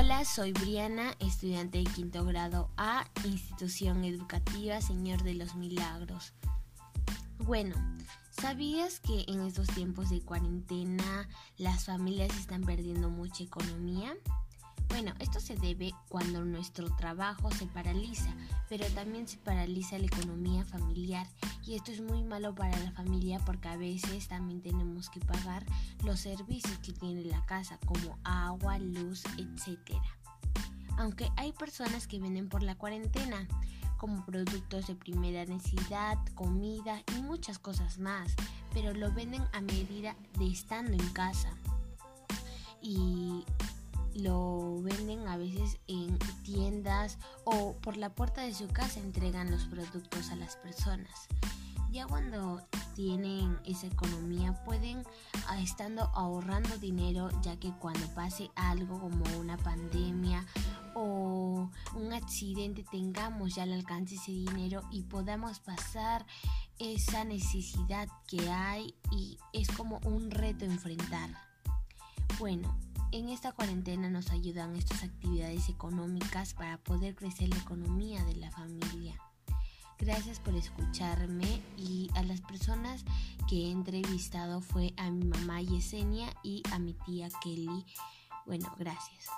[0.00, 6.34] Hola, soy Briana, estudiante de quinto grado A, institución educativa Señor de los Milagros.
[7.38, 7.74] Bueno,
[8.30, 14.14] ¿sabías que en estos tiempos de cuarentena las familias están perdiendo mucha economía?
[14.88, 18.34] Bueno, esto se debe cuando nuestro trabajo se paraliza,
[18.68, 21.26] pero también se paraliza la economía familiar
[21.64, 25.64] y esto es muy malo para la familia porque a veces también tenemos que pagar
[26.04, 29.96] los servicios que tiene la casa como agua, luz, etc.
[30.96, 33.46] Aunque hay personas que venden por la cuarentena
[33.98, 38.34] como productos de primera necesidad, comida y muchas cosas más,
[38.72, 41.50] pero lo venden a medida de estando en casa.
[42.80, 43.27] Y
[44.18, 49.64] lo venden a veces en tiendas o por la puerta de su casa entregan los
[49.66, 51.28] productos a las personas.
[51.90, 52.60] Ya cuando
[52.94, 55.02] tienen esa economía pueden
[55.46, 60.44] ah, estando ahorrando dinero ya que cuando pase algo como una pandemia
[60.94, 66.26] o un accidente tengamos ya al alcance ese dinero y podamos pasar
[66.78, 71.30] esa necesidad que hay y es como un reto enfrentar.
[72.38, 72.76] Bueno,
[73.12, 78.50] en esta cuarentena nos ayudan estas actividades económicas para poder crecer la economía de la
[78.50, 79.18] familia.
[79.98, 83.04] Gracias por escucharme y a las personas
[83.48, 87.84] que he entrevistado fue a mi mamá Yesenia y a mi tía Kelly.
[88.46, 89.28] Bueno, gracias.